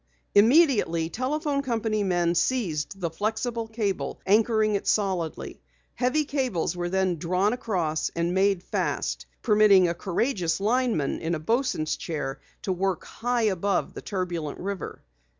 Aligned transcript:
Immediately 0.33 1.11
telephone 1.11 1.61
company 1.61 2.01
men 2.03 2.33
seized 2.33 2.99
the 2.99 3.11
flexible 3.11 3.67
cable, 3.67 4.19
anchoring 4.25 4.73
it 4.73 4.87
solidly. 4.87 5.61
Heavy 5.93 6.25
cables 6.25 6.73
then 6.73 7.09
were 7.09 7.15
drawn 7.19 7.53
across 7.53 8.09
and 8.15 8.33
made 8.33 8.63
fast, 8.63 9.27
permitting 9.43 9.87
a 9.87 9.93
courageous 9.93 10.59
lineman 10.59 11.19
in 11.19 11.35
a 11.35 11.39
bosun's 11.39 11.95
chair 11.97 12.39
to 12.63 12.73
work 12.73 13.05
high 13.05 13.43
above 13.43 13.93
the 13.93 14.01
turbulent 14.01 14.57
river. 14.59 15.03